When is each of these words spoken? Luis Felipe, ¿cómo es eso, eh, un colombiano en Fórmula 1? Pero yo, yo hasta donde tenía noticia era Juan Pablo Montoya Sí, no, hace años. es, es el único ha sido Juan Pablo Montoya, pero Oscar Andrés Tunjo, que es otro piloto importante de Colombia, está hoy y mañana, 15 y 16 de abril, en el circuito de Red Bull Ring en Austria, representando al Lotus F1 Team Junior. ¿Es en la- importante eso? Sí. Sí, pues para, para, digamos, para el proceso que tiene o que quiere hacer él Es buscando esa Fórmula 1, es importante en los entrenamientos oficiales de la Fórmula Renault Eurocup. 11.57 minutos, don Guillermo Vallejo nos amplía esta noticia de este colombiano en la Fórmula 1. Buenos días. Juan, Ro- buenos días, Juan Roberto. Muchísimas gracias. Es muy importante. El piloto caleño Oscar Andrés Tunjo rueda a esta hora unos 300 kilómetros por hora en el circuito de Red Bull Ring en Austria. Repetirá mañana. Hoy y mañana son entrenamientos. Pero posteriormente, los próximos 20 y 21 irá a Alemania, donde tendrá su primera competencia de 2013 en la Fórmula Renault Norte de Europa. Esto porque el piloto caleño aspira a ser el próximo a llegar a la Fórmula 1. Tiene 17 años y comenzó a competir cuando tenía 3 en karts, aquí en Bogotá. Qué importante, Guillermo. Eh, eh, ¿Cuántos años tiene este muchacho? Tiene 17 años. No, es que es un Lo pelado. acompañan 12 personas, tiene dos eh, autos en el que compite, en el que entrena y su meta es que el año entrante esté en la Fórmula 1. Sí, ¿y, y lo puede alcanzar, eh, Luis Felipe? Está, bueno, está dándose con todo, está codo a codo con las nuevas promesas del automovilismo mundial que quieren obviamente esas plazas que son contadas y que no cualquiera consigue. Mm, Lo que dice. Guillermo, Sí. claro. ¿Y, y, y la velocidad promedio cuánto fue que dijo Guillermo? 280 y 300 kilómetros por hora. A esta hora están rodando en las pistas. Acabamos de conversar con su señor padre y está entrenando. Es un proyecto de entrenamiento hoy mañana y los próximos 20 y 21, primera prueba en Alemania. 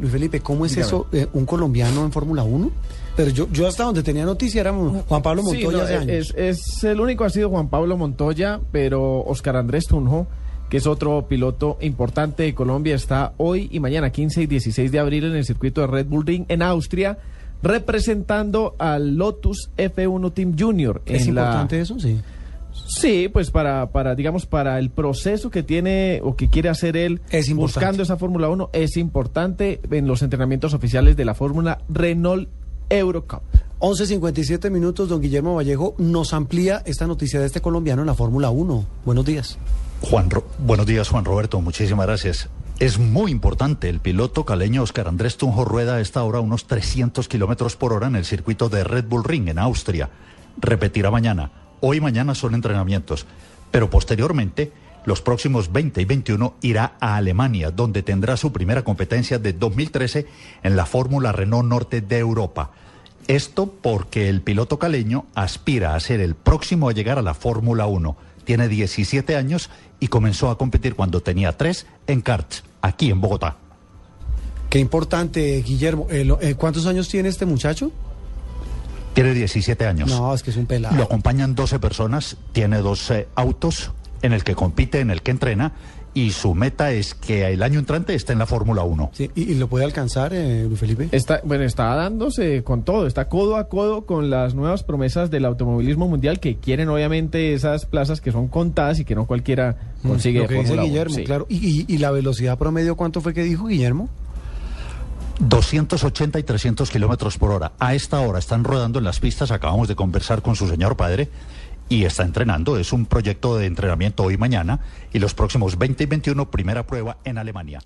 Luis 0.00 0.12
Felipe, 0.12 0.38
¿cómo 0.38 0.64
es 0.64 0.76
eso, 0.76 1.08
eh, 1.10 1.26
un 1.32 1.44
colombiano 1.44 2.04
en 2.04 2.12
Fórmula 2.12 2.44
1? 2.44 2.70
Pero 3.16 3.30
yo, 3.32 3.48
yo 3.50 3.66
hasta 3.66 3.82
donde 3.82 4.04
tenía 4.04 4.24
noticia 4.24 4.60
era 4.60 4.72
Juan 4.72 5.22
Pablo 5.22 5.42
Montoya 5.42 5.68
Sí, 5.70 5.76
no, 5.76 5.82
hace 5.82 5.96
años. 5.96 6.08
es, 6.08 6.34
es 6.36 6.84
el 6.84 7.00
único 7.00 7.24
ha 7.24 7.30
sido 7.30 7.50
Juan 7.50 7.68
Pablo 7.68 7.96
Montoya, 7.96 8.60
pero 8.70 9.24
Oscar 9.24 9.56
Andrés 9.56 9.86
Tunjo, 9.88 10.28
que 10.70 10.76
es 10.76 10.86
otro 10.86 11.26
piloto 11.26 11.78
importante 11.80 12.44
de 12.44 12.54
Colombia, 12.54 12.94
está 12.94 13.32
hoy 13.38 13.68
y 13.72 13.80
mañana, 13.80 14.10
15 14.10 14.42
y 14.42 14.46
16 14.46 14.92
de 14.92 15.00
abril, 15.00 15.24
en 15.24 15.34
el 15.34 15.44
circuito 15.44 15.80
de 15.80 15.88
Red 15.88 16.06
Bull 16.06 16.24
Ring 16.24 16.44
en 16.46 16.62
Austria, 16.62 17.18
representando 17.64 18.76
al 18.78 19.16
Lotus 19.16 19.68
F1 19.76 20.32
Team 20.32 20.54
Junior. 20.56 21.02
¿Es 21.06 21.26
en 21.26 21.34
la- 21.34 21.40
importante 21.42 21.80
eso? 21.80 21.98
Sí. 21.98 22.20
Sí, 22.86 23.28
pues 23.32 23.50
para, 23.50 23.90
para, 23.90 24.14
digamos, 24.14 24.46
para 24.46 24.78
el 24.78 24.90
proceso 24.90 25.50
que 25.50 25.62
tiene 25.62 26.20
o 26.22 26.36
que 26.36 26.48
quiere 26.48 26.68
hacer 26.68 26.96
él 26.96 27.20
Es 27.30 27.52
buscando 27.54 28.02
esa 28.02 28.16
Fórmula 28.16 28.48
1, 28.48 28.70
es 28.72 28.96
importante 28.96 29.80
en 29.90 30.06
los 30.06 30.22
entrenamientos 30.22 30.74
oficiales 30.74 31.16
de 31.16 31.24
la 31.24 31.34
Fórmula 31.34 31.78
Renault 31.88 32.48
Eurocup. 32.90 33.42
11.57 33.80 34.70
minutos, 34.70 35.08
don 35.08 35.20
Guillermo 35.20 35.54
Vallejo 35.54 35.94
nos 35.98 36.32
amplía 36.32 36.82
esta 36.86 37.06
noticia 37.06 37.38
de 37.40 37.46
este 37.46 37.60
colombiano 37.60 38.02
en 38.02 38.06
la 38.06 38.14
Fórmula 38.14 38.50
1. 38.50 38.84
Buenos 39.04 39.24
días. 39.24 39.58
Juan, 40.00 40.30
Ro- 40.30 40.46
buenos 40.58 40.86
días, 40.86 41.08
Juan 41.08 41.24
Roberto. 41.24 41.60
Muchísimas 41.60 42.06
gracias. 42.06 42.48
Es 42.80 42.98
muy 42.98 43.30
importante. 43.32 43.88
El 43.88 44.00
piloto 44.00 44.44
caleño 44.44 44.82
Oscar 44.82 45.08
Andrés 45.08 45.36
Tunjo 45.36 45.64
rueda 45.64 45.96
a 45.96 46.00
esta 46.00 46.22
hora 46.22 46.40
unos 46.40 46.66
300 46.66 47.28
kilómetros 47.28 47.76
por 47.76 47.92
hora 47.92 48.06
en 48.06 48.16
el 48.16 48.24
circuito 48.24 48.68
de 48.68 48.84
Red 48.84 49.04
Bull 49.08 49.24
Ring 49.24 49.48
en 49.48 49.58
Austria. 49.58 50.10
Repetirá 50.60 51.10
mañana. 51.10 51.50
Hoy 51.80 51.98
y 51.98 52.00
mañana 52.00 52.34
son 52.34 52.54
entrenamientos. 52.54 53.26
Pero 53.70 53.90
posteriormente, 53.90 54.72
los 55.04 55.22
próximos 55.22 55.72
20 55.72 56.02
y 56.02 56.04
21 56.04 56.54
irá 56.62 56.96
a 57.00 57.16
Alemania, 57.16 57.70
donde 57.70 58.02
tendrá 58.02 58.36
su 58.36 58.52
primera 58.52 58.82
competencia 58.84 59.38
de 59.38 59.52
2013 59.52 60.26
en 60.62 60.76
la 60.76 60.86
Fórmula 60.86 61.32
Renault 61.32 61.68
Norte 61.68 62.00
de 62.00 62.18
Europa. 62.18 62.70
Esto 63.26 63.72
porque 63.82 64.28
el 64.28 64.40
piloto 64.40 64.78
caleño 64.78 65.26
aspira 65.34 65.94
a 65.94 66.00
ser 66.00 66.20
el 66.20 66.34
próximo 66.34 66.88
a 66.88 66.92
llegar 66.92 67.18
a 67.18 67.22
la 67.22 67.34
Fórmula 67.34 67.86
1. 67.86 68.16
Tiene 68.44 68.68
17 68.68 69.36
años 69.36 69.70
y 70.00 70.08
comenzó 70.08 70.50
a 70.50 70.56
competir 70.56 70.94
cuando 70.94 71.20
tenía 71.20 71.56
3 71.56 71.86
en 72.06 72.22
karts, 72.22 72.64
aquí 72.80 73.10
en 73.10 73.20
Bogotá. 73.20 73.56
Qué 74.70 74.78
importante, 74.78 75.62
Guillermo. 75.62 76.06
Eh, 76.10 76.26
eh, 76.40 76.54
¿Cuántos 76.54 76.86
años 76.86 77.08
tiene 77.08 77.28
este 77.28 77.46
muchacho? 77.46 77.90
Tiene 79.22 79.34
17 79.34 79.86
años. 79.86 80.08
No, 80.10 80.32
es 80.34 80.42
que 80.42 80.50
es 80.50 80.56
un 80.56 80.62
Lo 80.62 80.68
pelado. 80.68 81.02
acompañan 81.02 81.54
12 81.54 81.78
personas, 81.78 82.36
tiene 82.52 82.78
dos 82.78 83.10
eh, 83.10 83.26
autos 83.34 83.90
en 84.22 84.32
el 84.32 84.44
que 84.44 84.54
compite, 84.54 85.00
en 85.00 85.10
el 85.10 85.22
que 85.22 85.30
entrena 85.32 85.72
y 86.14 86.30
su 86.32 86.54
meta 86.54 86.90
es 86.90 87.14
que 87.14 87.46
el 87.52 87.62
año 87.62 87.78
entrante 87.78 88.14
esté 88.14 88.32
en 88.32 88.40
la 88.40 88.46
Fórmula 88.46 88.82
1. 88.82 89.10
Sí, 89.12 89.30
¿y, 89.36 89.52
y 89.52 89.54
lo 89.54 89.68
puede 89.68 89.84
alcanzar, 89.84 90.32
eh, 90.34 90.64
Luis 90.66 90.80
Felipe? 90.80 91.08
Está, 91.12 91.40
bueno, 91.44 91.62
está 91.64 91.94
dándose 91.94 92.64
con 92.64 92.82
todo, 92.82 93.06
está 93.06 93.28
codo 93.28 93.56
a 93.56 93.68
codo 93.68 94.04
con 94.06 94.30
las 94.30 94.54
nuevas 94.54 94.82
promesas 94.82 95.30
del 95.30 95.44
automovilismo 95.44 96.08
mundial 96.08 96.40
que 96.40 96.56
quieren 96.56 96.88
obviamente 96.88 97.52
esas 97.54 97.86
plazas 97.86 98.20
que 98.20 98.32
son 98.32 98.48
contadas 98.48 98.98
y 98.98 99.04
que 99.04 99.14
no 99.14 99.26
cualquiera 99.26 99.76
consigue. 100.02 100.40
Mm, 100.40 100.42
Lo 100.42 100.48
que 100.48 100.54
dice. 100.60 100.76
Guillermo, 100.80 101.14
Sí. 101.14 101.24
claro. 101.24 101.46
¿Y, 101.48 101.56
y, 101.82 101.84
y 101.86 101.98
la 101.98 102.10
velocidad 102.10 102.58
promedio 102.58 102.96
cuánto 102.96 103.20
fue 103.20 103.34
que 103.34 103.42
dijo 103.44 103.66
Guillermo? 103.66 104.08
280 105.38 106.38
y 106.38 106.42
300 106.42 106.90
kilómetros 106.90 107.38
por 107.38 107.52
hora. 107.52 107.72
A 107.78 107.94
esta 107.94 108.20
hora 108.20 108.38
están 108.38 108.64
rodando 108.64 108.98
en 108.98 109.04
las 109.04 109.20
pistas. 109.20 109.50
Acabamos 109.50 109.88
de 109.88 109.96
conversar 109.96 110.42
con 110.42 110.56
su 110.56 110.68
señor 110.68 110.96
padre 110.96 111.28
y 111.88 112.04
está 112.04 112.24
entrenando. 112.24 112.76
Es 112.76 112.92
un 112.92 113.06
proyecto 113.06 113.56
de 113.56 113.66
entrenamiento 113.66 114.24
hoy 114.24 114.36
mañana 114.36 114.80
y 115.12 115.18
los 115.18 115.34
próximos 115.34 115.78
20 115.78 116.04
y 116.04 116.06
21, 116.06 116.50
primera 116.50 116.86
prueba 116.86 117.18
en 117.24 117.38
Alemania. 117.38 117.80